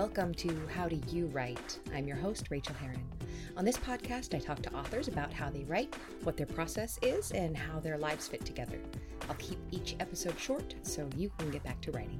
[0.00, 1.78] Welcome to How Do You Write?
[1.94, 3.04] I'm your host, Rachel Herron.
[3.58, 7.32] On this podcast, I talk to authors about how they write, what their process is,
[7.32, 8.78] and how their lives fit together.
[9.28, 12.18] I'll keep each episode short so you can get back to writing.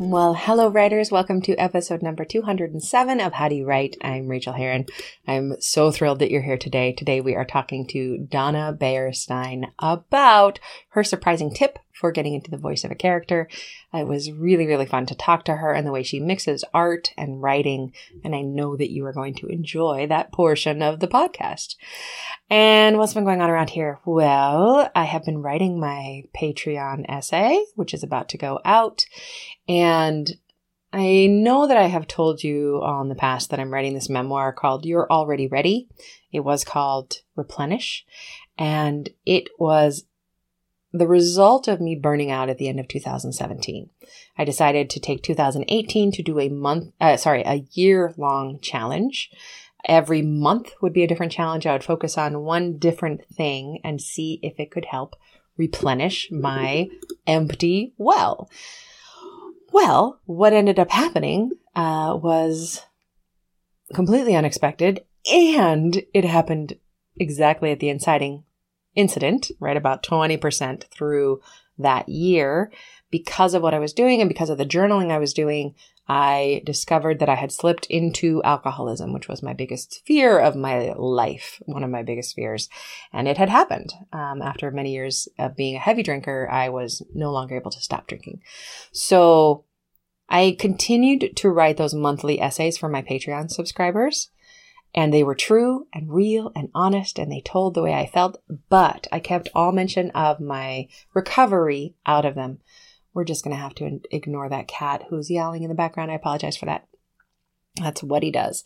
[0.00, 1.12] Well, hello, writers.
[1.12, 3.96] Welcome to episode number 207 of How Do You Write?
[4.02, 4.86] I'm Rachel Herron.
[5.28, 6.92] I'm so thrilled that you're here today.
[6.92, 10.58] Today, we are talking to Donna Baier Stein about
[10.88, 13.48] her surprising tip for getting into the voice of a character.
[13.92, 17.12] It was really, really fun to talk to her and the way she mixes art
[17.16, 17.92] and writing.
[18.24, 21.76] And I know that you are going to enjoy that portion of the podcast.
[22.50, 24.00] And what's been going on around here?
[24.04, 29.04] Well, I have been writing my Patreon essay, which is about to go out.
[29.68, 30.30] And
[30.92, 34.52] I know that I have told you on the past that I'm writing this memoir
[34.52, 35.88] called You're Already Ready.
[36.30, 38.04] It was called Replenish.
[38.58, 40.04] And it was
[40.92, 43.88] the result of me burning out at the end of 2017.
[44.36, 49.30] I decided to take 2018 to do a month, uh, sorry, a year long challenge.
[49.86, 51.66] Every month would be a different challenge.
[51.66, 55.16] I would focus on one different thing and see if it could help
[55.56, 56.88] replenish my
[57.26, 58.48] empty well.
[59.72, 62.82] Well, what ended up happening uh, was
[63.94, 66.74] completely unexpected, and it happened
[67.16, 68.44] exactly at the inciting
[68.94, 69.76] incident, right?
[69.76, 71.40] About 20% through
[71.78, 72.70] that year.
[73.10, 75.74] Because of what I was doing and because of the journaling I was doing,
[76.08, 80.92] I discovered that I had slipped into alcoholism, which was my biggest fear of my
[80.96, 82.68] life, one of my biggest fears.
[83.12, 83.92] And it had happened.
[84.12, 87.80] Um, after many years of being a heavy drinker, I was no longer able to
[87.80, 88.42] stop drinking.
[88.92, 89.64] So
[90.28, 94.30] I continued to write those monthly essays for my Patreon subscribers.
[94.94, 98.42] And they were true and real and honest and they told the way I felt,
[98.68, 102.58] but I kept all mention of my recovery out of them.
[103.14, 106.10] We're just going to have to ignore that cat who's yelling in the background.
[106.10, 106.86] I apologize for that.
[107.76, 108.64] That's what he does.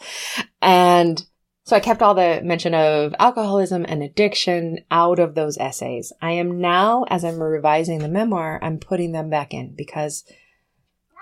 [0.60, 1.24] And
[1.66, 6.12] so I kept all the mention of alcoholism and addiction out of those essays.
[6.22, 10.24] I am now, as I'm revising the memoir, I'm putting them back in because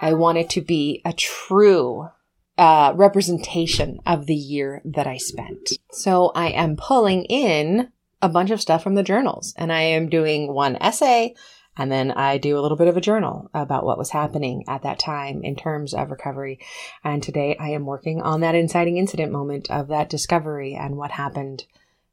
[0.03, 2.09] I want it to be a true
[2.56, 5.72] uh, representation of the year that I spent.
[5.91, 7.91] So I am pulling in
[8.22, 11.34] a bunch of stuff from the journals and I am doing one essay
[11.76, 14.82] and then I do a little bit of a journal about what was happening at
[14.82, 16.60] that time in terms of recovery.
[17.03, 21.10] And today I am working on that inciting incident moment of that discovery and what
[21.10, 21.65] happened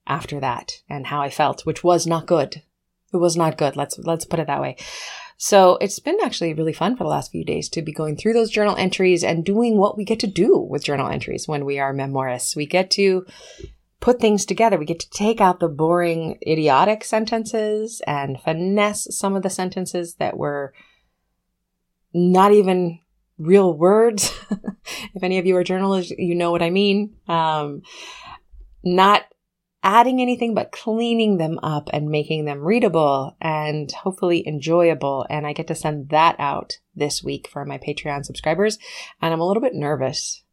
[0.07, 2.63] after that and how I felt, which was not good.
[3.13, 3.75] It was not good.
[3.75, 4.77] Let's, let's put it that way.
[5.37, 8.33] So it's been actually really fun for the last few days to be going through
[8.33, 11.79] those journal entries and doing what we get to do with journal entries when we
[11.79, 12.55] are memoirists.
[12.55, 13.25] We get to
[13.99, 14.77] put things together.
[14.77, 20.15] We get to take out the boring, idiotic sentences and finesse some of the sentences
[20.15, 20.73] that were
[22.13, 22.99] not even
[23.39, 24.31] real words.
[25.15, 27.15] if any of you are journalists, you know what I mean.
[27.27, 27.81] Um,
[28.83, 29.23] not
[29.83, 35.25] adding anything but cleaning them up and making them readable and hopefully enjoyable.
[35.29, 38.77] And I get to send that out this week for my Patreon subscribers.
[39.21, 40.43] And I'm a little bit nervous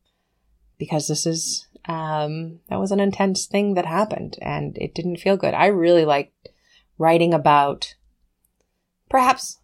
[0.78, 5.36] because this is, um, that was an intense thing that happened and it didn't feel
[5.36, 5.54] good.
[5.54, 6.48] I really liked
[6.96, 7.94] writing about
[9.10, 9.58] perhaps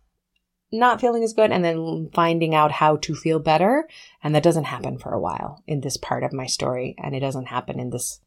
[0.71, 3.89] not feeling as good and then finding out how to feel better.
[4.23, 6.97] And that doesn't happen for a while in this part of my story.
[6.99, 8.21] And it doesn't happen in this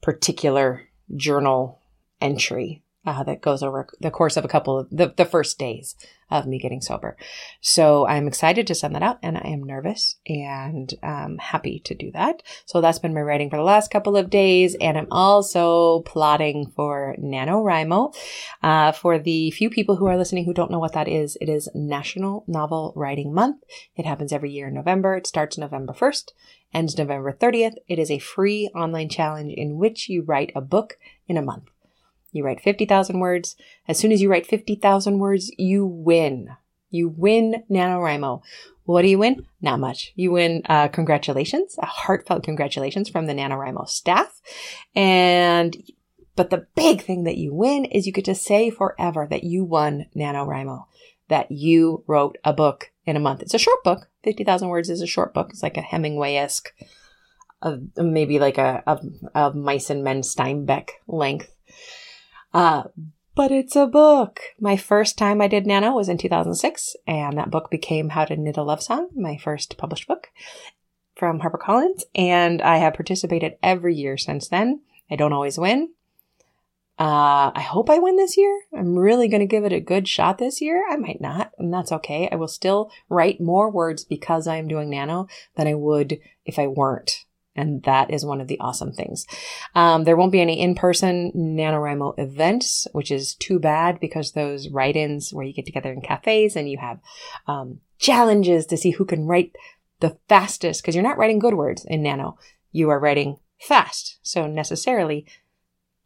[0.00, 1.80] particular journal
[2.20, 5.96] entry uh, that goes over the course of a couple of the, the first days
[6.30, 7.16] of me getting sober.
[7.60, 11.94] So I'm excited to send that out and I am nervous and um, happy to
[11.94, 12.42] do that.
[12.66, 14.76] So that's been my writing for the last couple of days.
[14.80, 18.14] And I'm also plotting for NaNoWriMo.
[18.62, 21.48] Uh, for the few people who are listening who don't know what that is, it
[21.48, 23.64] is National Novel Writing Month.
[23.96, 25.16] It happens every year in November.
[25.16, 26.30] It starts November 1st
[26.72, 27.74] ends November 30th.
[27.88, 30.98] It is a free online challenge in which you write a book
[31.28, 31.64] in a month.
[32.32, 33.56] You write 50,000 words.
[33.88, 36.56] As soon as you write 50,000 words, you win.
[36.90, 38.42] You win NaNoWriMo.
[38.84, 39.46] What do you win?
[39.60, 40.12] Not much.
[40.16, 44.40] You win uh, congratulations, a heartfelt congratulations from the NaNoWriMo staff.
[44.94, 45.76] And,
[46.34, 49.64] but the big thing that you win is you get to say forever that you
[49.64, 50.86] won NaNoWriMo,
[51.28, 53.42] that you wrote a book in a month.
[53.42, 54.08] It's a short book.
[54.24, 55.50] 50,000 words is a short book.
[55.50, 56.72] It's like a Hemingway-esque,
[57.62, 59.00] uh, maybe like a, a,
[59.34, 61.54] a Mice and Men Steinbeck length.
[62.54, 62.84] Uh,
[63.34, 64.40] but it's a book.
[64.58, 68.36] My first time I did Nano was in 2006, and that book became How to
[68.36, 70.28] Knit a Love Song, my first published book
[71.16, 72.02] from HarperCollins.
[72.14, 74.82] And I have participated every year since then.
[75.10, 75.90] I don't always win.
[77.00, 78.60] Uh, I hope I win this year.
[78.76, 80.84] I'm really going to give it a good shot this year.
[80.90, 82.28] I might not, and that's okay.
[82.30, 85.26] I will still write more words because I am doing nano
[85.56, 87.24] than I would if I weren't.
[87.56, 89.26] And that is one of the awesome things.
[89.74, 95.32] Um, there won't be any in-person NaNoWriMo events, which is too bad because those write-ins
[95.32, 97.00] where you get together in cafes and you have
[97.46, 99.56] um, challenges to see who can write
[100.00, 102.38] the fastest, because you're not writing good words in Nano.
[102.72, 104.18] You are writing fast.
[104.22, 105.26] So necessarily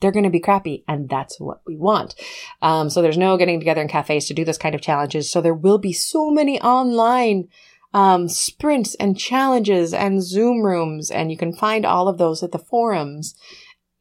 [0.04, 2.14] they're going to be crappy and that's what we want.
[2.60, 5.32] Um, so there's no getting together in cafes to do this kind of challenges.
[5.32, 7.48] So there will be so many online
[7.94, 12.52] um, sprints and challenges and Zoom rooms, and you can find all of those at
[12.52, 13.34] the forums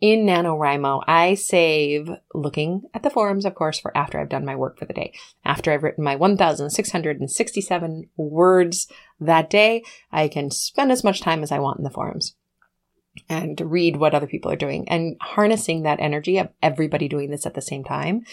[0.01, 1.05] in NaNoWriMo.
[1.07, 4.83] I save looking at the forums, of course, for after I've done my work for
[4.83, 5.13] the day.
[5.45, 8.89] After I've written my 1,667 words
[9.21, 12.35] that day, I can spend as much time as I want in the forums
[13.30, 17.45] and read what other people are doing and harnessing that energy of everybody doing this
[17.45, 18.24] at the same time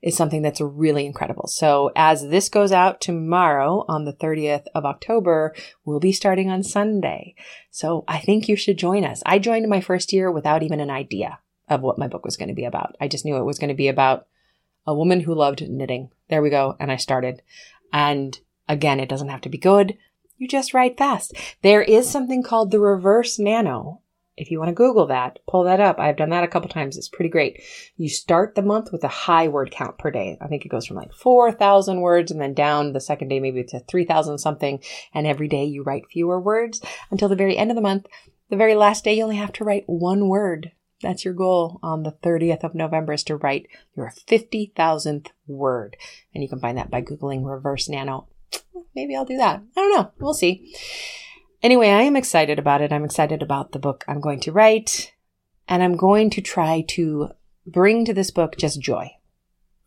[0.00, 1.48] is something that's really incredible.
[1.48, 5.54] So as this goes out tomorrow on the 30th of October,
[5.84, 7.34] we'll be starting on Sunday.
[7.70, 9.22] So I think you should join us.
[9.26, 12.48] I joined my first year without even an idea of what my book was going
[12.48, 12.96] to be about.
[13.00, 14.26] I just knew it was going to be about
[14.86, 16.10] a woman who loved knitting.
[16.30, 16.76] There we go.
[16.78, 17.42] And I started.
[17.92, 18.38] And
[18.68, 19.98] again, it doesn't have to be good.
[20.36, 21.34] You just write fast.
[21.62, 24.02] There is something called the reverse nano
[24.38, 25.98] if you want to Google that, pull that up.
[25.98, 26.96] I've done that a couple times.
[26.96, 27.62] It's pretty great.
[27.96, 30.38] You start the month with a high word count per day.
[30.40, 33.64] I think it goes from like 4,000 words and then down the second day, maybe
[33.64, 34.82] to 3,000 something.
[35.12, 36.80] And every day you write fewer words
[37.10, 38.06] until the very end of the month.
[38.50, 40.72] The very last day, you only have to write one word.
[41.02, 45.96] That's your goal on the 30th of November is to write your 50,000th word.
[46.34, 48.28] And you can find that by Googling reverse nano.
[48.96, 49.62] Maybe I'll do that.
[49.76, 50.10] I don't know.
[50.18, 50.74] We'll see.
[51.62, 52.92] Anyway, I am excited about it.
[52.92, 55.12] I'm excited about the book I'm going to write,
[55.66, 57.30] and I'm going to try to
[57.66, 59.10] bring to this book just joy,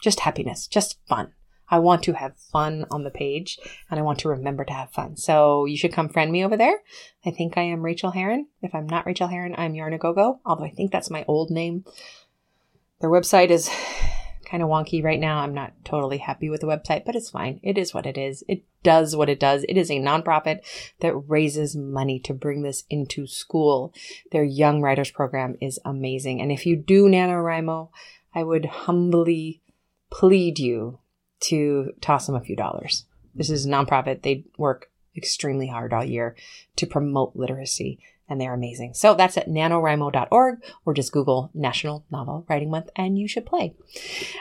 [0.02, 1.34] just happiness, just fun.
[1.70, 3.58] I want to have fun on the page
[3.90, 5.16] and I want to remember to have fun.
[5.16, 6.82] So you should come friend me over there.
[7.26, 8.48] I think I am Rachel Herron.
[8.62, 11.86] If I'm not Rachel Herron, I'm Yarnagogo, although I think that's my old name.
[13.00, 13.72] Their website is
[14.52, 15.40] kind of wonky right now.
[15.40, 17.62] I'm not totally happy with the website, but it's fine.
[17.64, 18.44] It is what it is.
[18.50, 19.64] It does what it does.
[19.70, 20.60] It is a nonprofit
[21.00, 23.94] that raises money to bring this into school.
[24.34, 26.42] Their Young Writers program is amazing.
[26.42, 27.90] And if you do NaNoWriMo,
[28.36, 29.62] I would humbly
[30.12, 31.00] plead you
[31.42, 33.06] to toss them a few dollars.
[33.34, 34.24] This is a nonprofit.
[34.24, 36.36] They work extremely hard all year
[36.76, 38.00] to promote literacy
[38.32, 38.94] and they're amazing.
[38.94, 43.76] So that's at nanowrimo.org or just Google National Novel Writing Month and you should play.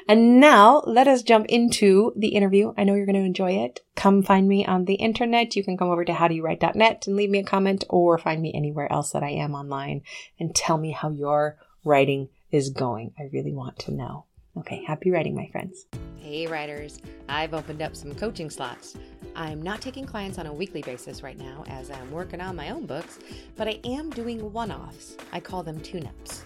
[0.08, 2.72] And now let us jump into the interview.
[2.78, 3.80] I know you're going to enjoy it.
[3.96, 5.56] Come find me on the internet.
[5.56, 8.90] You can come over to howdoyouwrite.net and leave me a comment or find me anywhere
[8.92, 10.02] else that I am online
[10.38, 13.12] and tell me how your writing is going.
[13.18, 14.26] I really want to know.
[14.56, 15.86] Okay, happy writing, my friends.
[16.16, 16.98] Hey, writers.
[17.28, 18.96] I've opened up some coaching slots.
[19.36, 22.70] I'm not taking clients on a weekly basis right now as I'm working on my
[22.70, 23.20] own books,
[23.56, 25.16] but I am doing one offs.
[25.32, 26.44] I call them tune ups.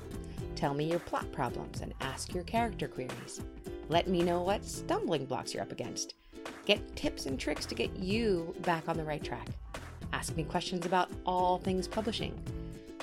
[0.54, 3.40] Tell me your plot problems and ask your character queries.
[3.88, 6.14] Let me know what stumbling blocks you're up against.
[6.66, 9.48] Get tips and tricks to get you back on the right track.
[10.12, 12.38] Ask me questions about all things publishing.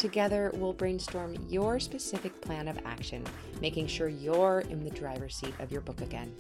[0.01, 3.23] Together, we'll brainstorm your specific plan of action,
[3.61, 6.35] making sure you're in the driver's seat of your book again.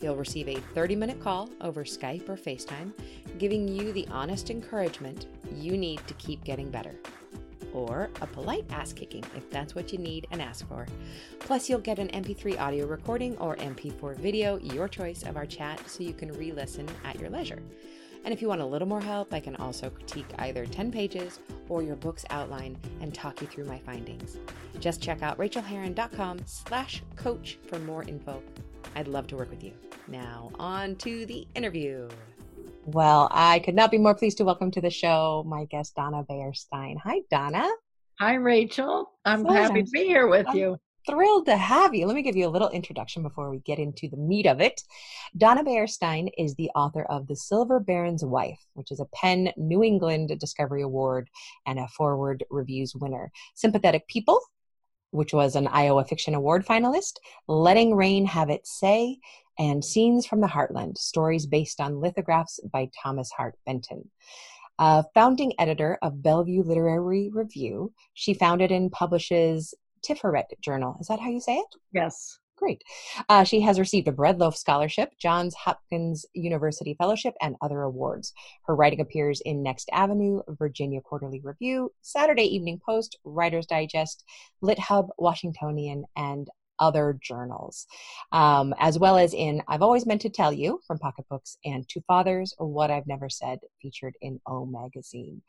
[0.00, 2.92] You'll receive a 30 minute call over Skype or FaceTime,
[3.36, 5.26] giving you the honest encouragement
[5.56, 6.94] you need to keep getting better.
[7.72, 10.86] Or a polite ass kicking if that's what you need and ask for.
[11.40, 15.80] Plus, you'll get an MP3 audio recording or MP4 video, your choice of our chat,
[15.90, 17.58] so you can re listen at your leisure.
[18.24, 21.40] And if you want a little more help, I can also critique either 10 pages
[21.68, 24.38] or your book's outline and talk you through my findings.
[24.80, 28.42] Just check out rachaelherron.com slash coach for more info.
[28.96, 29.72] I'd love to work with you.
[30.08, 32.08] Now, on to the interview.
[32.86, 36.24] Well, I could not be more pleased to welcome to the show my guest, Donna
[36.24, 36.98] Baier Stein.
[37.04, 37.68] Hi, Donna.
[38.20, 39.10] Hi, Rachel.
[39.24, 40.78] I'm so happy to be here with I'm you.
[41.06, 42.06] Thrilled to have you.
[42.06, 44.82] Let me give you a little introduction before we get into the meat of it.
[45.36, 49.52] Donna Baier Stein is the author of The Silver Baron's Wife, which is a PEN
[49.58, 51.28] New England Discovery Award
[51.66, 53.30] and a Forward Reviews winner.
[53.54, 54.40] Sympathetic People,
[55.10, 57.16] which was an Iowa Fiction Award finalist,
[57.48, 59.18] Letting Rain Have Its Say,
[59.58, 64.10] and Scenes from the Heartland, stories based on lithographs by Thomas Hart Benton.
[64.78, 69.72] A founding editor of Bellevue Literary Review, she founded and publishes
[70.06, 70.96] Tiferet Journal.
[71.00, 71.66] Is that how you say it?
[71.92, 72.38] Yes.
[72.56, 72.82] Great.
[73.28, 78.32] Uh, she has received a Breadloaf Scholarship, Johns Hopkins University Fellowship, and other awards.
[78.66, 84.22] Her writing appears in Next Avenue, Virginia Quarterly Review, Saturday Evening Post, Writer's Digest,
[84.62, 87.86] Lit Hub, Washingtonian, and other journals,
[88.32, 92.02] um, as well as in I've Always Meant to Tell You from Pocketbooks and Two
[92.06, 95.42] Fathers, What I've Never Said, featured in O Magazine.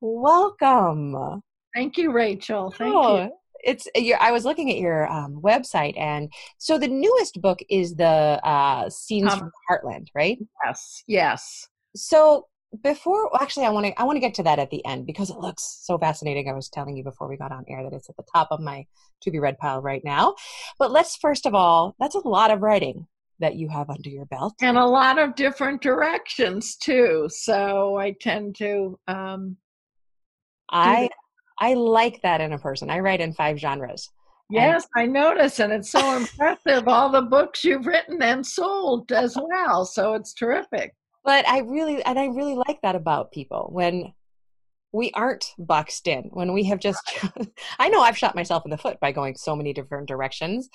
[0.00, 1.42] Welcome.
[1.74, 2.70] Thank you, Rachel.
[2.70, 3.30] Thank oh, you.
[3.64, 8.04] It's I was looking at your um, website, and so the newest book is the
[8.06, 10.38] uh, Scenes um, from Heartland, right?
[10.64, 11.68] Yes, yes.
[11.94, 12.46] So
[12.82, 15.28] before actually i want to i want to get to that at the end because
[15.30, 16.48] it looks so fascinating.
[16.48, 18.60] I was telling you before we got on air that it's at the top of
[18.60, 18.86] my
[19.22, 20.36] to be read pile right now.
[20.78, 23.06] But let's first of all that's a lot of writing
[23.40, 24.54] that you have under your belt.
[24.60, 27.26] And a lot of different directions too.
[27.28, 29.56] So i tend to um
[30.70, 31.08] i
[31.60, 34.08] i like that in a person i write in five genres
[34.52, 39.38] Yes, I notice, and it's so impressive all the books you've written and sold as
[39.40, 39.84] well.
[39.84, 40.92] So it's terrific
[41.24, 44.12] but I really and I really like that about people when
[44.92, 47.00] we aren't boxed in when we have just
[47.78, 50.68] I know I've shot myself in the foot by going so many different directions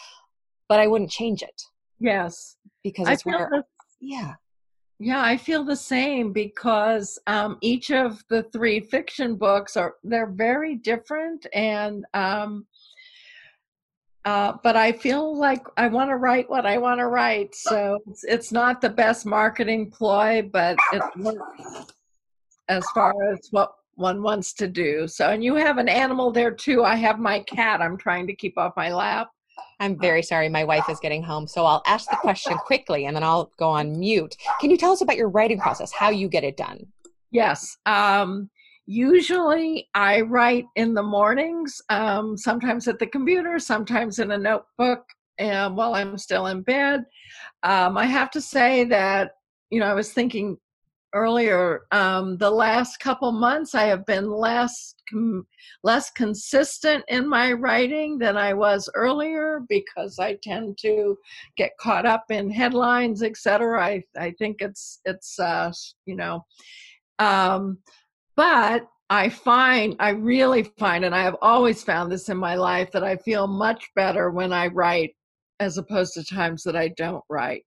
[0.67, 1.61] but I wouldn't change it.
[1.99, 2.57] Yes.
[2.83, 3.63] Because it's where the,
[4.01, 4.33] yeah.
[4.99, 10.31] Yeah, I feel the same because um, each of the three fiction books are they're
[10.31, 12.65] very different and um,
[14.23, 17.53] uh, but I feel like I want to write what I want to write.
[17.53, 21.93] So it's, it's not the best marketing ploy, but it works
[22.67, 25.07] as far as what one wants to do.
[25.07, 26.83] So, and you have an animal there too.
[26.83, 29.29] I have my cat I'm trying to keep off my lap.
[29.79, 30.49] I'm very sorry.
[30.49, 31.47] My wife is getting home.
[31.47, 34.35] So I'll ask the question quickly and then I'll go on mute.
[34.59, 36.87] Can you tell us about your writing process, how you get it done?
[37.31, 37.77] Yes.
[37.85, 38.49] Um,
[38.87, 45.03] Usually, I write in the mornings, um, sometimes at the computer, sometimes in a notebook,
[45.39, 47.03] and while I'm still in bed.
[47.63, 49.31] Um, I have to say that,
[49.71, 50.57] you know, I was thinking
[51.15, 55.47] earlier, um, the last couple months I have been less com-
[55.83, 61.17] less consistent in my writing than I was earlier because I tend to
[61.57, 63.83] get caught up in headlines, etc.
[63.83, 65.71] I I think it's it's uh,
[66.05, 66.45] you know.
[67.17, 67.79] Um,
[68.35, 72.91] but I find, I really find, and I have always found this in my life,
[72.91, 75.15] that I feel much better when I write
[75.59, 77.63] as opposed to times that I don't write.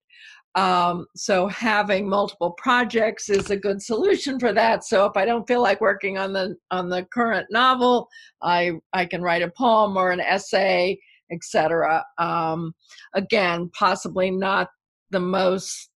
[0.58, 4.84] Um, so having multiple projects is a good solution for that.
[4.84, 8.08] So if I don't feel like working on the on the current novel,
[8.42, 10.98] I I can write a poem or an essay,
[11.30, 12.04] etc.
[12.18, 12.74] Um,
[13.14, 14.68] again, possibly not
[15.10, 15.90] the most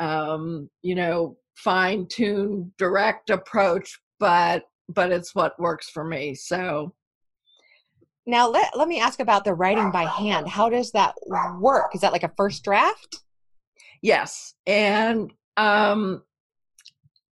[0.00, 6.34] um, you know fine tuned direct approach, but but it's what works for me.
[6.34, 6.94] So
[8.24, 10.48] now let let me ask about the writing by hand.
[10.48, 11.14] How does that
[11.60, 11.94] work?
[11.94, 13.25] Is that like a first draft?
[14.02, 14.54] Yes.
[14.66, 16.22] And um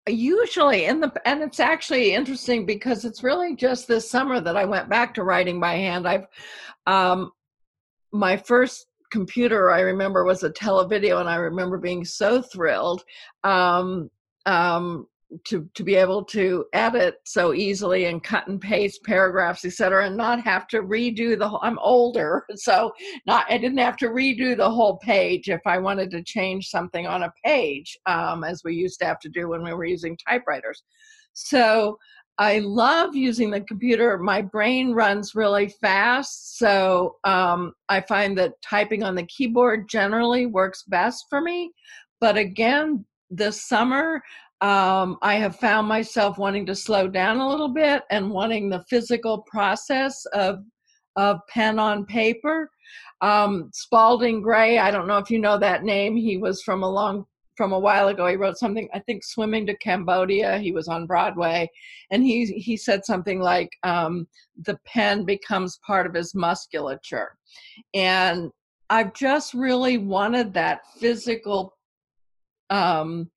[0.09, 4.65] usually in the and it's actually interesting because it's really just this summer that I
[4.65, 6.09] went back to writing by hand.
[6.09, 6.27] I've
[6.87, 7.31] um
[8.13, 13.05] my first computer I remember was a televideo and I remember being so thrilled
[13.45, 14.11] um
[14.47, 15.07] um
[15.45, 20.17] to to be able to edit so easily and cut and paste paragraphs etc and
[20.17, 22.93] not have to redo the whole i'm older so
[23.27, 27.07] not i didn't have to redo the whole page if i wanted to change something
[27.07, 30.17] on a page um, as we used to have to do when we were using
[30.29, 30.83] typewriters.
[31.33, 31.99] So
[32.39, 34.19] i love using the computer.
[34.19, 40.47] My brain runs really fast so um, i find that typing on the keyboard generally
[40.47, 41.73] works best for me.
[42.21, 44.23] But again this summer
[44.63, 48.85] um, I have found myself wanting to slow down a little bit and wanting the
[48.89, 50.61] physical process of
[51.17, 52.71] of pen on paper.
[53.21, 56.17] Um, Spalding Gray, I don't know if you know that name.
[56.17, 57.27] He was from a long
[57.57, 58.27] from a while ago.
[58.29, 61.69] He wrote something, I think, "Swimming to Cambodia." He was on Broadway,
[62.13, 64.29] and he he said something like, um,
[64.65, 67.37] "The pen becomes part of his musculature,"
[67.95, 68.51] and
[68.91, 71.77] I've just really wanted that physical
[72.71, 73.31] um,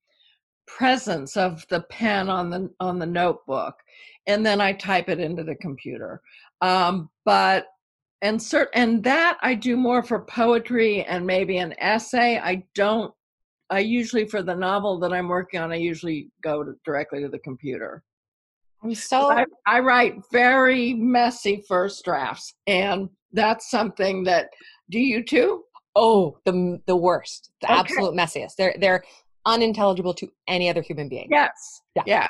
[0.68, 3.76] presence of the pen on the on the notebook
[4.28, 6.22] and then i type it into the computer.
[6.62, 7.68] Um, but
[8.22, 12.40] and cert and that i do more for poetry and maybe an essay.
[12.40, 13.14] I don't
[13.70, 17.30] i usually for the novel that i'm working on i usually go to, directly to
[17.30, 18.04] the computer.
[18.84, 24.50] I'm so I, I write very messy first drafts and that's something that
[24.90, 25.64] do you too?
[25.96, 27.80] Oh the the worst the okay.
[27.80, 28.56] absolute messiest.
[28.58, 29.04] They're they're
[29.46, 31.28] unintelligible to any other human being.
[31.30, 31.82] Yes.
[31.96, 32.04] Yeah.
[32.06, 32.30] Yes.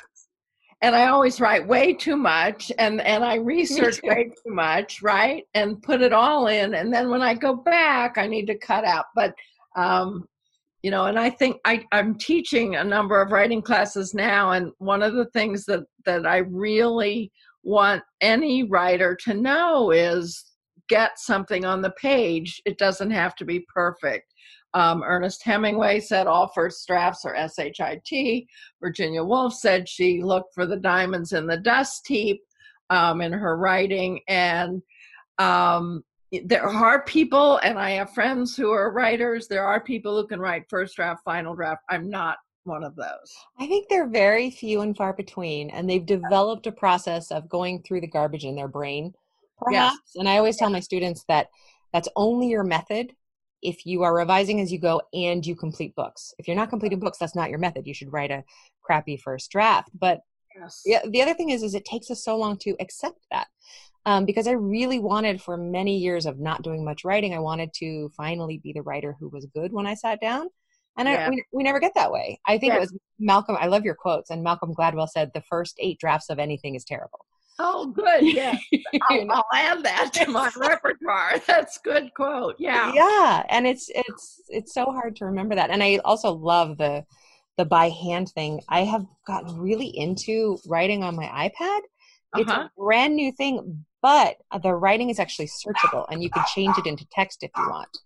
[0.82, 5.44] And I always write way too much and, and I research way too much, right?
[5.54, 6.74] And put it all in.
[6.74, 9.06] And then when I go back, I need to cut out.
[9.14, 9.34] But,
[9.74, 10.26] um,
[10.82, 14.52] you know, and I think I, I'm teaching a number of writing classes now.
[14.52, 17.32] And one of the things that, that I really
[17.64, 20.44] want any writer to know is
[20.88, 24.32] get something on the page, it doesn't have to be perfect.
[24.74, 28.46] Um, Ernest Hemingway said all first drafts are SHIT.
[28.80, 32.42] Virginia Woolf said she looked for the diamonds in the dust heap
[32.90, 34.20] um, in her writing.
[34.28, 34.82] And
[35.38, 36.04] um,
[36.44, 40.40] there are people, and I have friends who are writers, there are people who can
[40.40, 41.82] write first draft, final draft.
[41.88, 43.34] I'm not one of those.
[43.58, 47.82] I think they're very few and far between, and they've developed a process of going
[47.82, 49.14] through the garbage in their brain,
[49.58, 49.96] perhaps.
[50.04, 50.16] Yes.
[50.16, 51.48] And I always tell my students that
[51.92, 53.12] that's only your method
[53.62, 56.34] if you are revising as you go and you complete books.
[56.38, 57.86] If you're not completing books, that's not your method.
[57.86, 58.44] You should write a
[58.82, 59.90] crappy first draft.
[59.98, 60.20] But
[60.58, 60.82] yes.
[60.84, 63.48] yeah, the other thing is, is it takes us so long to accept that.
[64.04, 67.72] Um, because I really wanted for many years of not doing much writing, I wanted
[67.78, 70.46] to finally be the writer who was good when I sat down.
[70.96, 71.26] And yeah.
[71.26, 72.40] I, we, we never get that way.
[72.46, 72.76] I think yeah.
[72.76, 73.56] it was Malcolm.
[73.60, 74.30] I love your quotes.
[74.30, 77.25] And Malcolm Gladwell said, the first eight drafts of anything is terrible.
[77.58, 78.22] Oh, good.
[78.22, 78.56] Yeah.
[79.10, 81.40] I'll, I'll, add that to my repertoire.
[81.46, 82.56] That's good quote.
[82.58, 82.92] Yeah.
[82.94, 83.44] Yeah.
[83.48, 85.70] And it's, it's, it's so hard to remember that.
[85.70, 87.04] And I also love the,
[87.56, 88.60] the by hand thing.
[88.68, 91.80] I have gotten really into writing on my iPad.
[92.36, 92.68] It's uh-huh.
[92.68, 96.86] a brand new thing, but the writing is actually searchable and you can change it
[96.86, 97.96] into text if you want.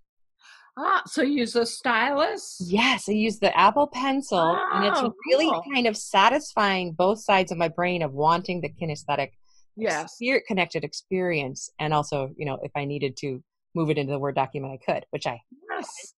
[0.78, 2.57] Ah, so you use a stylus?
[2.64, 5.62] Yes, I use the Apple Pencil, and it's oh, really cool.
[5.75, 9.33] kind of satisfying both sides of my brain of wanting the kinesthetic,
[9.77, 13.43] yes, spirit connected experience, and also, you know, if I needed to
[13.75, 16.15] move it into the Word document, I could, which I yes,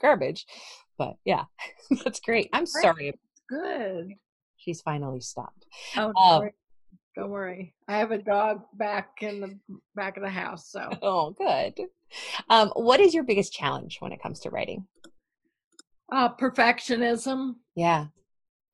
[0.00, 0.46] garbage,
[0.98, 1.44] but yeah,
[2.04, 2.48] that's great.
[2.52, 2.82] I'm great.
[2.82, 3.12] sorry.
[3.48, 4.14] Good.
[4.56, 5.66] She's finally stopped.
[5.96, 6.50] Oh, um,
[7.16, 7.74] don't worry.
[7.88, 9.58] I have a dog back in the
[9.94, 10.90] back of the house, so.
[11.02, 11.74] Oh, good.
[12.50, 14.86] Um, what is your biggest challenge when it comes to writing?
[16.12, 17.56] Uh, perfectionism.
[17.74, 18.06] Yeah.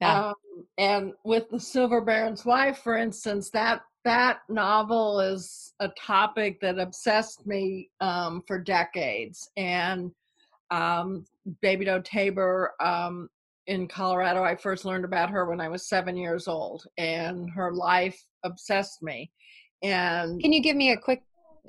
[0.03, 0.29] Yeah.
[0.29, 0.35] Um,
[0.79, 6.79] and with the Silver Baron's Wife, for instance, that that novel is a topic that
[6.79, 9.49] obsessed me um, for decades.
[9.57, 10.11] And
[10.71, 11.25] um,
[11.61, 13.29] Baby Doe Tabor um,
[13.67, 17.73] in Colorado, I first learned about her when I was seven years old, and her
[17.73, 19.31] life obsessed me.
[19.83, 21.23] And can you give me a quick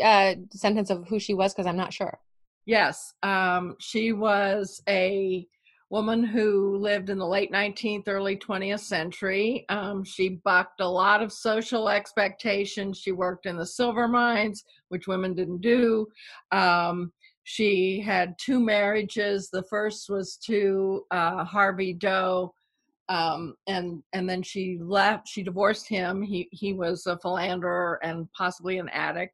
[0.04, 1.54] uh, sentence of who she was?
[1.54, 2.17] Because I'm not sure.
[2.65, 5.46] Yes, um, she was a
[5.94, 9.64] woman who lived in the late 19th, early 20th century.
[9.70, 12.98] Um, she bucked a lot of social expectations.
[12.98, 16.08] She worked in the silver mines, which women didn't do.
[16.52, 19.52] Um, she had two marriages.
[19.52, 22.56] The first was to uh, Harvey Doe,
[23.10, 25.28] um, and and then she left.
[25.28, 26.22] She divorced him.
[26.22, 29.34] He he was a philanderer and possibly an addict,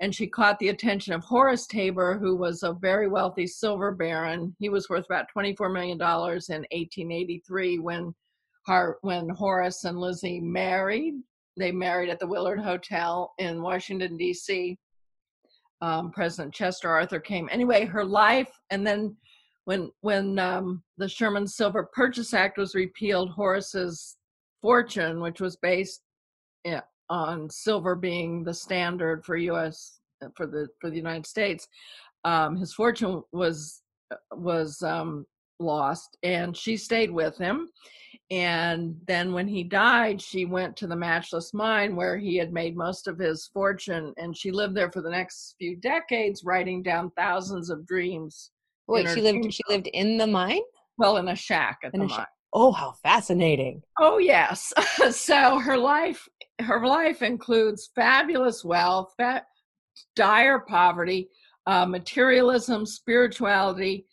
[0.00, 4.54] and she caught the attention of Horace Tabor, who was a very wealthy silver baron.
[4.58, 8.14] He was worth about twenty four million dollars in 1883 when
[8.66, 11.14] her when Horace and Lizzie married.
[11.56, 14.78] They married at the Willard Hotel in Washington D.C
[15.82, 17.48] um, President Chester Arthur came.
[17.50, 19.16] Anyway, her life, and then
[19.70, 24.16] when when um, the Sherman Silver Purchase Act was repealed, Horace's
[24.60, 26.02] fortune, which was based
[27.08, 30.00] on silver being the standard for U.S.
[30.36, 31.68] For the for the United States,
[32.24, 33.82] um, his fortune was
[34.32, 35.24] was um,
[35.60, 37.68] lost, and she stayed with him.
[38.32, 42.76] And then when he died, she went to the Matchless Mine where he had made
[42.76, 44.14] most of his fortune.
[44.16, 48.50] And she lived there for the next few decades, writing down thousands of dreams.
[48.90, 50.62] Wait, she lived she lived in the mine?
[50.98, 52.26] Well, in a shack at in the mine.
[52.52, 53.82] Oh, how fascinating.
[53.98, 54.72] Oh yes.
[55.10, 56.28] so her life
[56.60, 59.44] her life includes fabulous wealth, fat,
[60.14, 61.28] dire poverty,
[61.66, 64.06] uh, materialism, spirituality,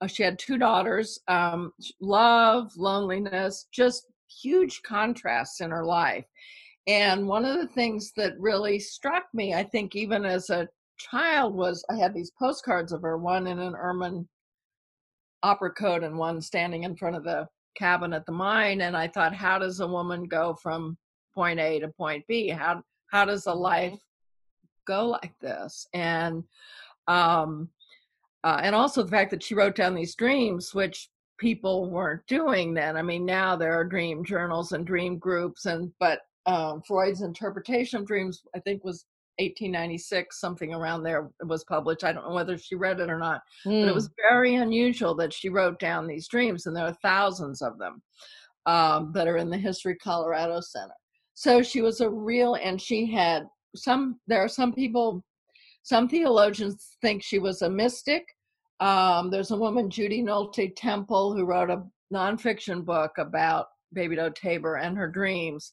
[0.00, 4.06] uh, she had two daughters, um, love, loneliness, just
[4.42, 6.24] huge contrasts in her life.
[6.86, 11.54] And one of the things that really struck me, I think, even as a child,
[11.54, 14.28] was I had these postcards of her, one in an ermine
[15.42, 18.80] opera coat and one standing in front of the cabin at the mine.
[18.80, 20.96] And I thought, how does a woman go from
[21.34, 22.48] point A to point B?
[22.48, 23.98] How how does a life
[24.86, 25.86] go like this?
[25.94, 26.44] And
[27.06, 27.68] um,
[28.44, 31.08] uh, and also the fact that she wrote down these dreams, which
[31.38, 32.96] people weren't doing then.
[32.96, 38.00] I mean, now there are dream journals and dream groups, and but um, Freud's interpretation
[38.00, 39.04] of dreams, I think, was
[39.38, 42.04] 1896, something around there was published.
[42.04, 43.82] I don't know whether she read it or not, mm.
[43.82, 44.12] but it was hmm.
[44.30, 48.02] very unusual that she wrote down these dreams, and there are thousands of them
[48.66, 50.94] um, that are in the History Colorado Center.
[51.34, 53.46] So she was a real, and she had
[53.76, 54.18] some.
[54.26, 55.24] There are some people
[55.88, 58.26] some theologians think she was a mystic.
[58.78, 64.28] Um, there's a woman, Judy Nolte Temple, who wrote a nonfiction book about Baby Doe
[64.28, 65.72] Tabor and her dreams.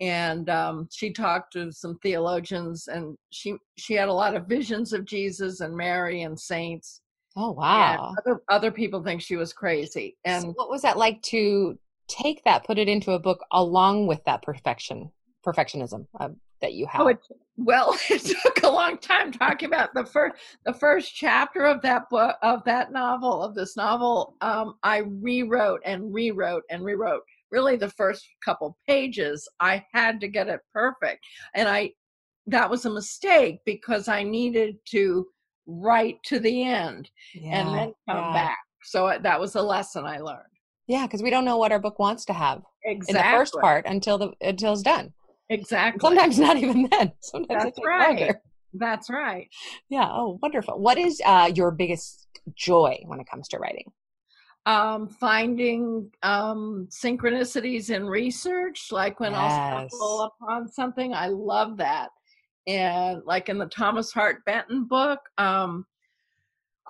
[0.00, 4.92] And um, she talked to some theologians, and she she had a lot of visions
[4.92, 7.00] of Jesus and Mary and saints.
[7.36, 8.14] Oh wow!
[8.18, 10.16] Other, other, people think she was crazy.
[10.24, 11.78] And so what was that like to
[12.08, 15.10] take that, put it into a book along with that perfection,
[15.44, 16.28] perfectionism uh,
[16.60, 17.00] that you oh, have?
[17.02, 17.18] Oh, it,
[17.56, 22.08] well, it took a long time talking about the first the first chapter of that
[22.10, 24.34] book of that novel of this novel.
[24.40, 30.28] Um, I rewrote and rewrote and rewrote really the first couple pages i had to
[30.28, 31.24] get it perfect.
[31.54, 31.90] And i
[32.48, 35.26] that was a mistake because i needed to
[35.66, 38.32] write to the end yeah, and then come yeah.
[38.32, 38.58] back.
[38.84, 40.42] So that was a lesson i learned.
[40.86, 43.20] Yeah because we don't know what our book wants to have exactly.
[43.20, 45.12] in the first part until the until it's done.
[45.48, 46.00] Exactly.
[46.00, 48.40] sometimes not even then sometimes that's right longer.
[48.74, 49.48] that's right.
[49.88, 50.78] Yeah oh wonderful.
[50.78, 53.90] What is uh, your biggest joy when it comes to writing
[54.66, 59.40] um, finding um, synchronicities in research, like when yes.
[59.40, 61.14] I'll stumble upon something.
[61.14, 62.10] I love that.
[62.66, 65.86] And like in the Thomas Hart Benton book, um,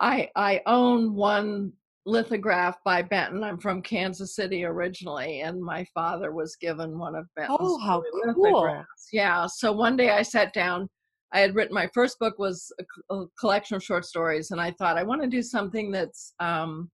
[0.00, 1.72] I I own one
[2.06, 3.44] lithograph by Benton.
[3.44, 8.02] I'm from Kansas City originally, and my father was given one of Benton's oh, how
[8.34, 8.84] cool.
[9.12, 9.46] Yeah.
[9.46, 10.88] So one day I sat down.
[11.32, 14.70] I had written my first book was a, a collection of short stories, and I
[14.70, 16.90] thought I want to do something that's um,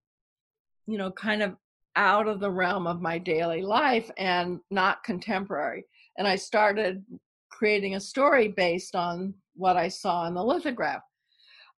[0.86, 1.56] you know, kind of
[1.96, 5.84] out of the realm of my daily life and not contemporary.
[6.18, 7.04] And I started
[7.50, 11.02] creating a story based on what I saw in the lithograph.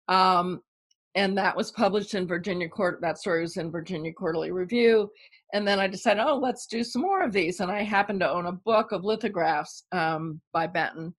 [0.07, 0.61] Um,
[1.15, 2.99] and that was published in Virginia Court.
[3.01, 5.11] That story was in Virginia Quarterly Review.
[5.53, 7.59] And then I decided, oh, let's do some more of these.
[7.59, 11.13] And I happened to own a book of lithographs um, by Benton.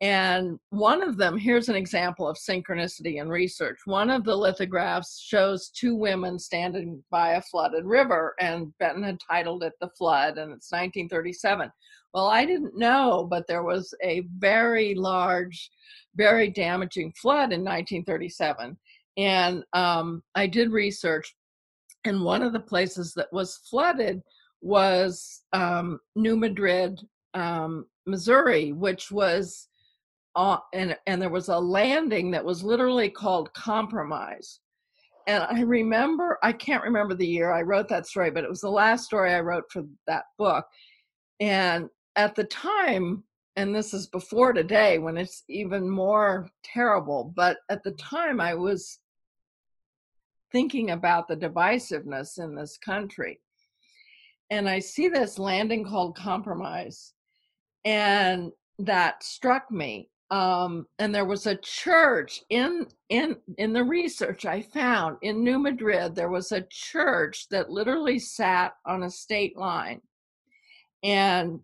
[0.00, 3.78] And one of them, here's an example of synchronicity in research.
[3.84, 9.18] One of the lithographs shows two women standing by a flooded river, and Benton had
[9.18, 11.72] titled it The Flood, and it's 1937.
[12.14, 15.68] Well, I didn't know, but there was a very large,
[16.14, 18.78] very damaging flood in 1937.
[19.16, 21.34] And um, I did research,
[22.04, 24.22] and one of the places that was flooded
[24.60, 27.00] was um, New Madrid,
[27.34, 29.67] um, Missouri, which was
[30.38, 34.60] uh, and and there was a landing that was literally called compromise.
[35.26, 38.62] And i remember i can't remember the year i wrote that story but it was
[38.62, 40.64] the last story i wrote for that book.
[41.40, 43.24] And at the time
[43.56, 48.54] and this is before today when it's even more terrible but at the time i
[48.54, 49.00] was
[50.52, 53.40] thinking about the divisiveness in this country.
[54.50, 57.12] And i see this landing called compromise
[57.84, 64.44] and that struck me um, and there was a church in in in the research
[64.44, 66.14] I found in New Madrid.
[66.14, 70.02] There was a church that literally sat on a state line,
[71.02, 71.60] and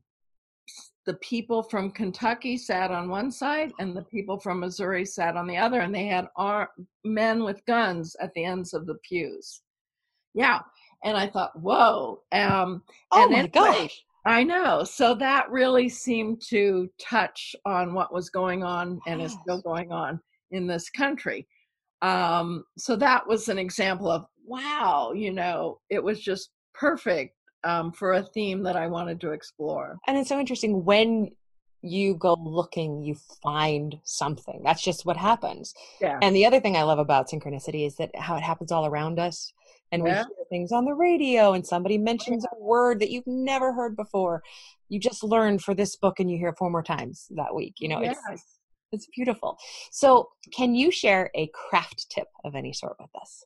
[1.04, 5.46] the people from Kentucky sat on one side, and the people from Missouri sat on
[5.46, 6.70] the other, and they had ar-
[7.04, 9.60] men with guns at the ends of the pews.
[10.32, 10.60] Yeah,
[11.04, 12.22] and I thought, whoa.
[12.32, 14.84] Um, oh my anyway, gosh I know.
[14.84, 19.92] So that really seemed to touch on what was going on and is still going
[19.92, 21.46] on in this country.
[22.00, 27.34] Um, so that was an example of wow, you know, it was just perfect
[27.64, 29.96] um, for a theme that I wanted to explore.
[30.06, 31.30] And it's so interesting when
[31.84, 34.62] you go looking, you find something.
[34.64, 35.74] That's just what happens.
[36.00, 36.18] Yeah.
[36.22, 39.18] And the other thing I love about synchronicity is that how it happens all around
[39.18, 39.52] us
[39.92, 40.22] and yeah.
[40.22, 43.96] we hear things on the radio and somebody mentions a word that you've never heard
[43.96, 44.42] before
[44.88, 47.74] you just learn for this book and you hear it four more times that week
[47.78, 48.18] you know yes.
[48.32, 48.58] it's
[48.92, 49.56] it's beautiful
[49.90, 53.44] so can you share a craft tip of any sort with us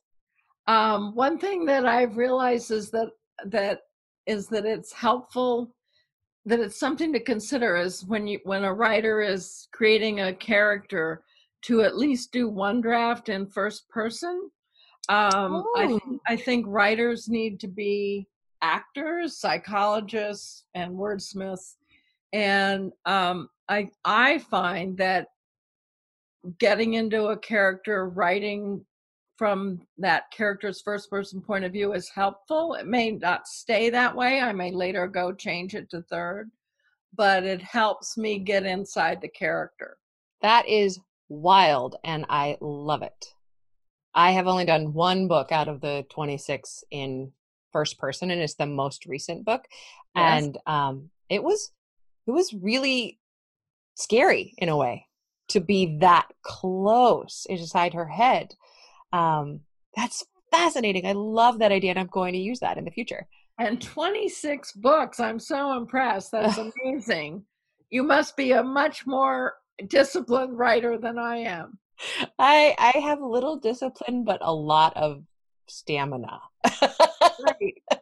[0.67, 3.09] um, one thing that i've realized is that
[3.45, 3.81] that
[4.25, 5.75] is that it's helpful
[6.45, 11.23] that it's something to consider is when you when a writer is creating a character
[11.61, 14.49] to at least do one draft in first person
[15.09, 16.19] um, I, th- oh.
[16.27, 18.27] I think writers need to be
[18.61, 21.77] actors, psychologists, and wordsmiths.
[22.31, 25.29] And um, I I find that
[26.59, 28.85] getting into a character, writing
[29.39, 32.73] from that character's first person point of view is helpful.
[32.73, 34.41] It may not stay that way.
[34.41, 36.51] I may later go change it to third,
[37.15, 39.95] but it helps me get inside the character.
[40.41, 40.99] That is
[41.29, 43.33] wild, and I love it.
[44.13, 47.31] I have only done one book out of the 26 in
[47.71, 49.63] first person, and it's the most recent book.
[50.17, 50.43] Yes.
[50.43, 51.71] And um, it was
[52.27, 53.19] it was really
[53.95, 55.07] scary in a way
[55.47, 58.53] to be that close inside her head.
[59.13, 59.61] Um,
[59.95, 61.05] that's fascinating.
[61.05, 63.27] I love that idea, and I'm going to use that in the future.
[63.57, 65.19] and 26 books.
[65.19, 66.31] I'm so impressed.
[66.31, 67.43] That's amazing.
[67.89, 69.55] you must be a much more
[69.87, 71.79] disciplined writer than I am.
[72.37, 75.23] I I have little discipline, but a lot of
[75.67, 76.39] stamina.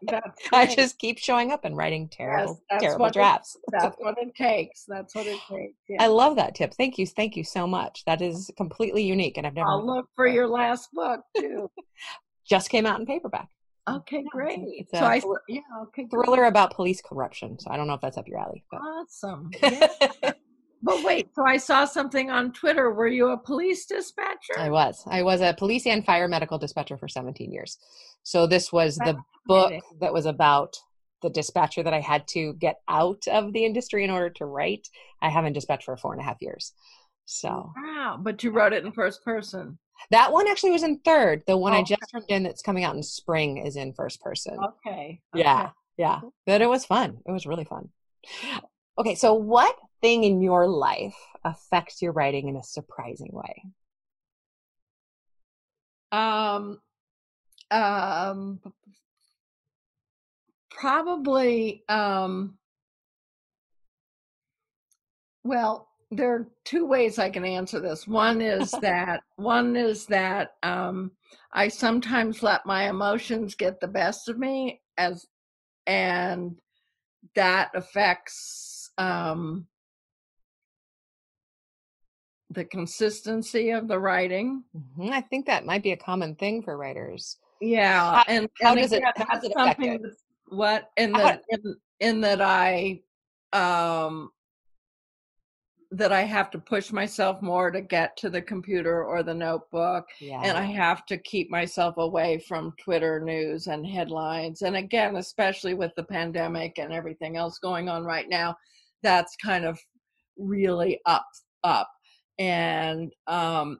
[0.03, 3.57] That's I just keep showing up and writing terrible, that's terrible what it- drafts.
[3.71, 4.85] That's what it takes.
[4.87, 5.75] That's what it takes.
[5.89, 6.03] Yeah.
[6.03, 6.73] I love that tip.
[6.73, 7.05] Thank you.
[7.05, 8.03] Thank you so much.
[8.05, 11.69] That is completely unique, and I've never I'll look for your last book too.
[12.49, 13.47] just came out in paperback.
[13.89, 14.59] Okay, great.
[14.63, 16.07] it's so a I thr- yeah, okay.
[16.11, 17.57] Thriller about police corruption.
[17.57, 18.63] So I don't know if that's up your alley.
[18.69, 18.77] But.
[18.81, 19.51] Awesome.
[19.61, 20.33] Yeah.
[20.81, 22.91] But wait, so I saw something on Twitter.
[22.91, 24.57] Were you a police dispatcher?
[24.57, 25.03] I was.
[25.07, 27.77] I was a police and fire medical dispatcher for 17 years.
[28.23, 30.75] So this was the book that was about
[31.21, 34.87] the dispatcher that I had to get out of the industry in order to write.
[35.21, 36.73] I haven't dispatched for four and a half years.
[37.25, 39.79] So Wow, but you wrote it in first person.
[40.11, 41.41] that one actually was in third.
[41.47, 41.83] The one I Oh.
[41.83, 44.57] just turned in that's coming out in spring is in first person.
[44.63, 45.21] Okay.
[45.33, 46.19] Yeah, yeah.
[46.45, 47.17] But it was fun.
[47.25, 47.89] It was really fun.
[48.99, 53.63] Okay, so what thing in your life affects your writing in a surprising way?
[56.11, 56.79] Um,
[57.71, 58.59] um,
[60.69, 61.83] probably.
[61.89, 62.57] Um,
[65.43, 68.07] well, there are two ways I can answer this.
[68.07, 71.11] One is that one is that um,
[71.51, 75.25] I sometimes let my emotions get the best of me, as
[75.85, 76.55] and
[77.35, 79.67] that affects um,
[82.57, 84.63] the consistency of the writing.
[84.75, 87.37] Mhm, I think that might be a common thing for writers.
[87.61, 90.01] Yeah, How- and how and does it- how does it affect it?
[90.49, 93.01] What in that in, in that I
[93.53, 94.31] um
[95.91, 100.05] that I have to push myself more to get to the computer or the notebook,
[100.19, 100.41] Yeah.
[100.43, 104.63] and I have to keep myself away from Twitter news and headlines.
[104.63, 108.57] And again, especially with the pandemic and everything else going on right now,
[109.03, 109.79] that's kind of
[110.37, 111.25] really up
[111.63, 111.89] up
[112.39, 113.79] and um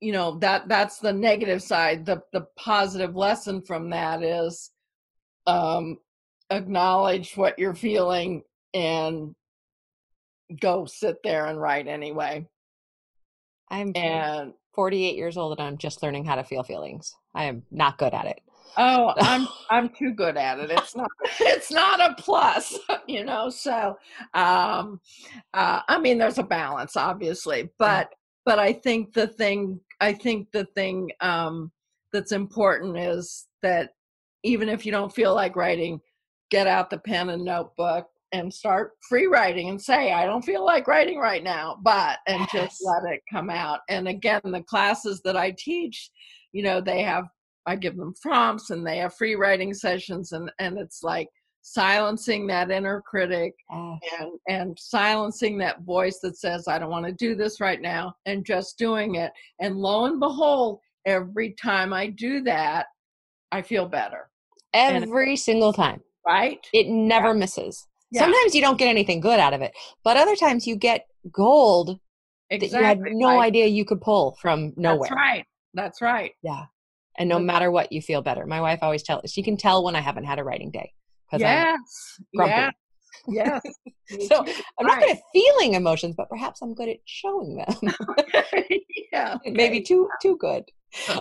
[0.00, 4.70] you know that that's the negative side the the positive lesson from that is
[5.46, 5.98] um
[6.50, 8.42] acknowledge what you're feeling
[8.74, 9.34] and
[10.60, 12.46] go sit there and write anyway
[13.70, 17.14] I'm and 48 years old and I'm just learning how to feel feelings.
[17.34, 18.40] I am not good at it.
[18.76, 20.70] Oh i'm i'm too good at it.
[20.70, 23.96] It's not it's not a plus you know so
[24.34, 25.00] um
[25.54, 28.08] uh i mean there's a balance obviously but
[28.44, 31.70] but i think the thing i think the thing um
[32.12, 33.90] that's important is that
[34.42, 36.00] even if you don't feel like writing
[36.50, 40.64] get out the pen and notebook and start free writing and say i don't feel
[40.64, 42.50] like writing right now but and Yes.
[42.52, 43.80] just let it come out.
[43.88, 46.10] And again the classes that i teach
[46.52, 47.24] you know they have
[47.66, 51.28] i give them prompts and they have free writing sessions and and it's like
[51.62, 54.00] silencing that inner critic Yes.
[54.20, 58.14] and and silencing that voice that says i don't want to do this right now
[58.26, 62.86] and just doing it and lo and behold every time i do that
[63.52, 64.28] i feel better
[64.72, 66.00] and- Every single time.
[66.26, 67.86] right It never misses.
[68.12, 68.20] Yeah.
[68.22, 69.72] Sometimes you don't get anything good out of it,
[70.04, 71.98] but other times you get gold
[72.50, 73.46] that you had no right.
[73.46, 75.08] idea you could pull from nowhere.
[75.08, 75.44] that's right
[75.74, 76.66] that's right Yeah.
[77.20, 78.46] And no That's- matter what, you feel better.
[78.46, 80.92] My wife always tells she can tell when I haven't had a writing day.
[81.30, 81.78] Because yes
[82.34, 82.76] grumpy.
[83.28, 83.62] yes
[84.08, 84.38] yes So.
[84.78, 85.00] I'm not Right.
[85.06, 87.94] good at feeling emotions, but perhaps I'm good at showing them.
[89.12, 90.64] yeah Maybe too too good.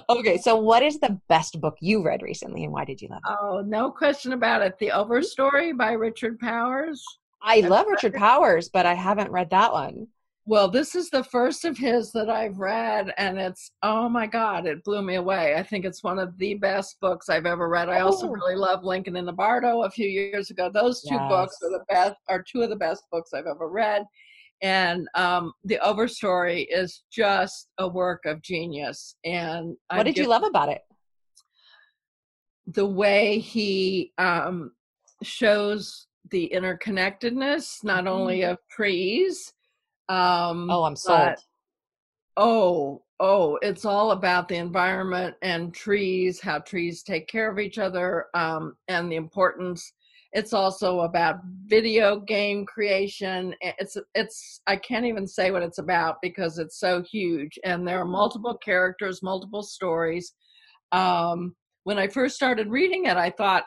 [0.10, 3.22] Okay, so what is the best book you read recently and why did you love
[3.24, 3.38] it?
[3.40, 5.78] oh no question about it the overstory mm-hmm.
[5.78, 7.04] by richard powers
[7.42, 10.08] I love Richard Powers, but I haven't read that one.
[10.50, 14.66] Well, this is the first of his that I've read, and it's oh my god,
[14.66, 15.54] it blew me away.
[15.54, 17.88] I think it's one of the best books I've ever read.
[17.88, 18.32] I also Oh.
[18.32, 20.68] really love Lincoln in the Bardo a few years ago.
[20.74, 24.06] Those two books are the best, are two of the best books I've ever read.
[24.64, 29.18] And um, the Overstory is just a work of genius.
[29.24, 30.82] And What did you love about it?
[32.66, 34.72] the way he um,
[35.22, 39.54] shows the interconnectedness, not only of trees.
[40.10, 40.72] Um, Mm-hmm.
[40.72, 41.20] Oh, I'm sold.
[41.20, 41.44] but-
[42.38, 47.78] oh oh it's all about the environment and trees how trees take care of each
[47.78, 49.94] other um, and the importance
[50.32, 56.16] it's also about video game creation it's it's i can't even say what it's about
[56.22, 60.34] because it's so huge and there are multiple characters multiple stories
[60.92, 63.66] um, when i first started reading it i thought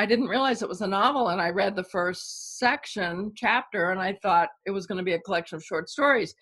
[0.00, 4.00] i didn't realize it was a novel and i read the first section chapter and
[4.00, 6.34] i thought it was going to be a collection of short stories.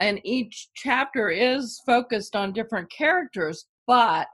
[0.00, 4.28] And each chapter is focused on different characters but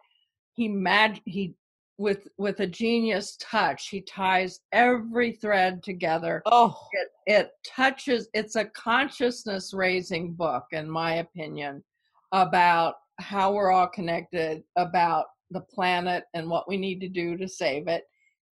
[0.55, 1.55] he mag he
[1.97, 6.43] with with a genius touch he ties every thread together.
[6.45, 11.85] Oh, it, it touches it's a consciousness raising book in my opinion
[12.33, 17.49] about how we're all connected about the planet and what we need to do to
[17.49, 18.03] save it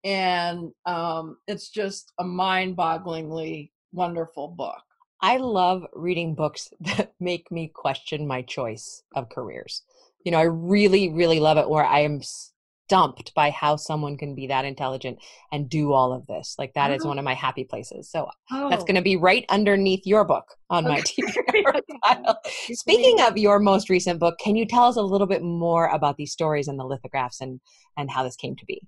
[0.04, 4.82] and um, it's just a mind-bogglingly wonderful book
[5.20, 9.82] I love reading books that make me question my choice of careers.
[10.24, 14.34] You know, I really, really love it where I am stumped by how someone can
[14.34, 15.18] be that intelligent
[15.52, 16.54] and do all of this.
[16.58, 17.08] Like that is Oh.
[17.08, 18.10] one of my happy places.
[18.10, 21.22] So oh, that's going to be right underneath your book on my Okay.
[21.62, 22.40] TBR pile.
[22.72, 26.16] Speaking of your most recent book, can you tell us a little bit more about
[26.16, 27.60] these stories and the lithographs and
[27.96, 28.80] and how this came to be?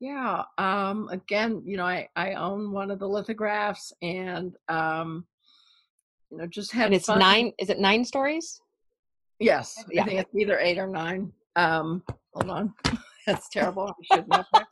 [0.00, 0.42] Yeah.
[0.58, 5.24] Um, again, you know, I, I own one of the lithographs and, um,
[6.30, 7.18] you know, just had And it's fun.
[7.18, 7.52] nine.
[7.58, 8.60] Is it nine stories?
[9.38, 9.82] Yes.
[9.90, 10.02] Yeah.
[10.02, 11.32] I think it's either eight or nine.
[11.56, 12.02] Um,
[12.34, 12.74] hold on.
[13.26, 13.88] That's terrible.
[13.88, 14.66] I should know that.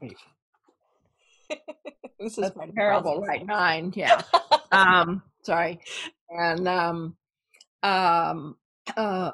[2.20, 3.12] this is That's part of the terrible.
[3.18, 3.28] process.
[3.28, 3.46] Right.
[3.46, 3.92] Nine.
[3.94, 4.22] Yeah.
[4.72, 5.80] um, sorry.
[6.38, 7.16] And, um,
[7.82, 8.56] um,
[8.96, 9.30] uh,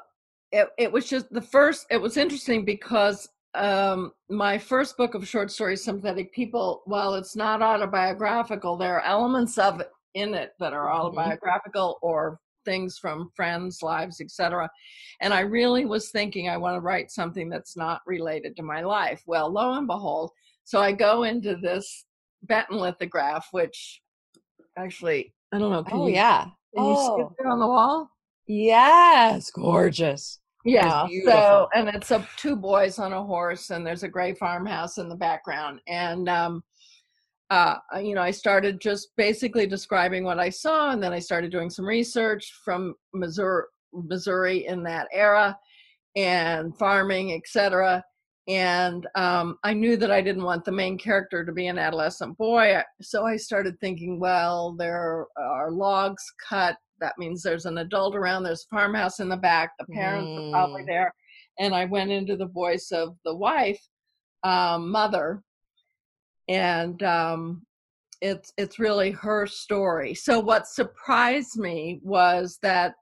[0.51, 5.27] it, it was just the first, it was interesting because, um, my first book of
[5.27, 10.53] short stories, Sympathetic People, while it's not autobiographical, there are elements of it in it
[10.59, 10.93] that are Mhm.
[10.93, 14.69] autobiographical or things from friends' lives, etc.
[15.21, 18.81] And I really was thinking I want to write something that's not related to my
[18.81, 19.21] life.
[19.25, 20.31] Well, lo and behold,
[20.63, 22.05] so I go into this
[22.43, 24.01] Benton lithograph, which
[24.77, 25.83] actually I don't know.
[25.91, 26.47] Oh you, yeah.
[26.75, 28.09] Can you see Oh it there on the wall?
[28.47, 30.39] yes, gorgeous.
[30.65, 31.07] Yeah.
[31.25, 35.09] So, and it's a two boys on a horse, and there's a gray farmhouse in
[35.09, 35.81] the background.
[35.87, 36.63] And, um,
[37.49, 41.51] uh, you know, I started just basically describing what I saw, and then I started
[41.51, 45.57] doing some research from Missouri, Missouri in that era,
[46.15, 48.03] and farming, etc.
[48.47, 52.37] And um, I knew that I didn't want the main character to be an adolescent
[52.37, 56.75] boy, so I started thinking, well, there are logs cut.
[56.99, 58.43] That means there's an adult around.
[58.43, 59.71] There's a farmhouse in the back.
[59.79, 60.87] The parents are probably Mm.
[60.87, 61.13] there.
[61.59, 63.79] And I went into the voice of the wife,
[64.43, 65.41] um, mother,
[66.49, 67.65] and um,
[68.21, 70.13] it's it's really her story.
[70.15, 72.95] So what surprised me was that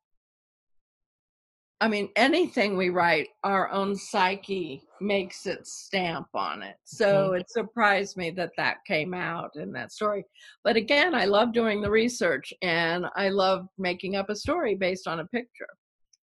[1.82, 6.76] I mean anything we write, our own psyche makes its stamp on it.
[6.76, 6.96] Mm-hmm.
[6.96, 10.24] So it surprised me that that came out in that story.
[10.64, 15.08] But again, I love doing the research and I love making up a story based
[15.08, 15.68] on a picture.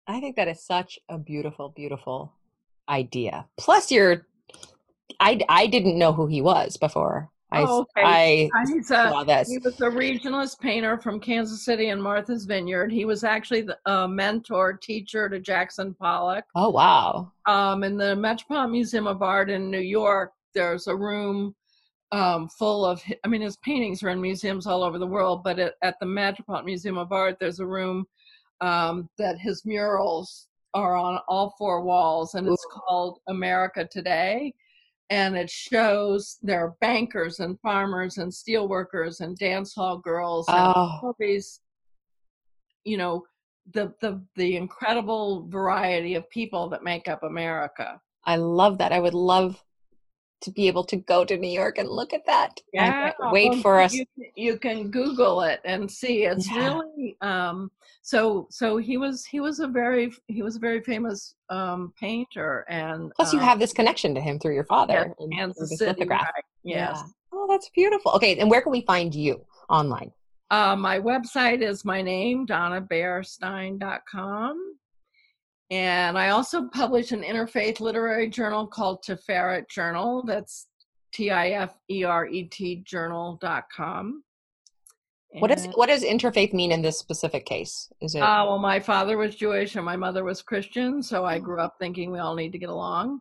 [0.06, 2.34] I think that is such a beautiful, beautiful
[2.88, 3.48] idea.
[3.58, 4.28] Plus, you're.
[5.20, 7.32] I I didn't know who he was before.
[7.52, 8.04] I Oh, okay.
[8.04, 9.50] I Uh, He's a, saw this.
[9.50, 12.92] He was a regionalist painter from Kansas City and Martha's Vineyard.
[12.92, 16.46] He was actually the uh, mentor teacher to Jackson Pollock.
[16.56, 17.32] Oh wow.
[17.46, 21.56] Um, in the Metropolitan Museum of Art in New York, there's a room
[22.12, 25.60] um, full of, I mean, his paintings are in museums all over the world, but
[25.60, 28.06] at, at the Metropolitan Museum of Art, there's a room
[28.62, 34.54] um, that his murals are on all four walls, and it's called America Today.
[35.10, 40.58] And it shows there are bankers and farmers and steelworkers and dance hall girls and
[40.58, 41.62] Oh, all these,
[42.84, 43.24] you know,
[43.74, 48.00] the the the incredible variety of people that make up America.
[48.26, 48.92] I love that.
[48.92, 49.64] I would love
[50.42, 52.60] to be able to go to New York and look at that.
[52.76, 53.94] Can't wait well, for us.
[53.94, 56.26] You, you can Google it and see.
[56.26, 56.76] It's Yeah.
[56.76, 57.72] really um,
[58.02, 58.48] so.
[58.52, 63.12] So he was he was a very he was a very famous um, painter and
[63.16, 65.80] Plus, you um, have this connection to him through your father yes, and Kansas this
[65.80, 65.92] City.
[65.92, 66.24] lithograph.
[66.24, 66.98] right, Yes.
[66.98, 67.04] Yeah.
[67.34, 68.12] Oh, that's beautiful.
[68.14, 70.12] Okay, and where can we find you online?
[70.50, 74.78] Uh, my website is my name, donnabaierstein.com.
[75.70, 80.24] And I also publish an interfaith literary journal called Tiferet Journal.
[80.24, 80.68] That's
[81.14, 84.24] T I F E R E T journal.com.
[85.40, 87.92] What does what does interfaith mean in this specific case?
[88.02, 91.38] Is it Uh, well, my father was Jewish and my mother was Christian, so I
[91.38, 93.20] grew up thinking we all need to get along.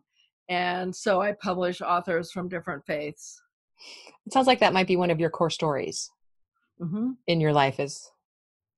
[0.49, 3.41] And so I publish authors from different faiths.
[4.25, 6.09] it sounds like that might be one of your core stories
[6.79, 8.11] hmm in your life is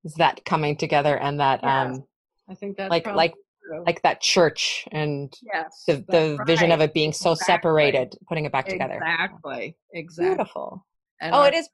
[0.04, 2.02] is that coming together and that um
[2.48, 3.34] I think that's like probably like
[3.70, 3.84] true.
[3.86, 7.54] like that church and yes, the the vision of it being so Exactly.
[7.54, 8.94] separated, putting it back together.
[8.94, 10.34] Exactly, exactly.
[10.34, 10.86] Beautiful.
[11.20, 11.68] And Oh, our, it is.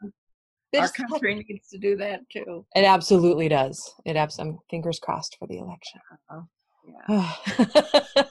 [0.79, 2.67] Our country needs to do that too.
[2.75, 3.95] It absolutely does.
[4.05, 6.01] It abs- I'm fingers crossed for the election.
[7.09, 7.33] Yeah.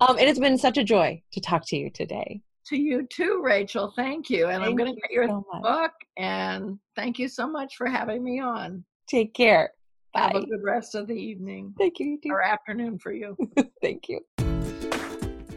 [0.00, 2.40] um, it has been such a joy to talk to you today.
[2.66, 3.92] To you too, Rachael.
[3.94, 4.46] Thank you.
[4.48, 5.92] And I'm going to get your so book.
[6.16, 8.84] And thank you so much for having me on.
[9.08, 9.72] Take care.
[10.14, 10.20] Bye.
[10.20, 11.74] Have a good rest of the evening.
[11.78, 13.36] Thank you, you or afternoon for you.
[13.82, 14.20] Thank you.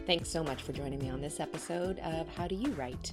[0.06, 3.12] Thanks so much for joining me on this episode of How Do You Write?